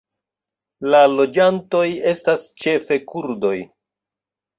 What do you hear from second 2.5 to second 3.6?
ĉefe kurdoj.